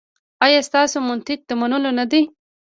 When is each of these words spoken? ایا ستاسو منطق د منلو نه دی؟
ایا 0.45 0.59
ستاسو 0.69 0.97
منطق 1.09 1.39
د 1.45 1.51
منلو 1.59 1.91
نه 1.99 2.05
دی؟ 2.11 2.21